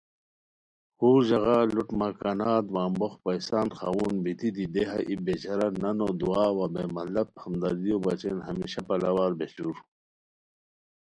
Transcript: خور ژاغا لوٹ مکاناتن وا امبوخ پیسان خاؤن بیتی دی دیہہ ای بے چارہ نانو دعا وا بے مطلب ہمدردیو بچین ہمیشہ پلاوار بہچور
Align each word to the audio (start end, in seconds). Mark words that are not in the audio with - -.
خور 0.95 1.19
ژاغا 1.27 1.57
لوٹ 1.73 1.89
مکاناتن 1.99 2.71
وا 2.73 2.81
امبوخ 2.87 3.13
پیسان 3.25 3.67
خاؤن 3.77 4.13
بیتی 4.23 4.49
دی 4.55 4.65
دیہہ 4.73 4.97
ای 5.07 5.15
بے 5.25 5.33
چارہ 5.41 5.67
نانو 5.81 6.07
دعا 6.19 6.45
وا 6.57 6.65
بے 6.73 6.83
مطلب 6.95 7.27
ہمدردیو 7.43 7.97
بچین 8.05 8.37
ہمیشہ 8.47 8.81
پلاوار 8.87 9.31
بہچور 9.39 9.77